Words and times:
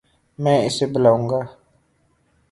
میں 0.39 0.57
اسے 0.65 0.85
بلاوں 0.93 1.23
گا 1.29 1.39